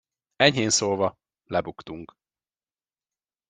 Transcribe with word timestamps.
Enyhén 0.39 0.69
szólva, 0.69 1.15
lebuktunk. 1.49 2.13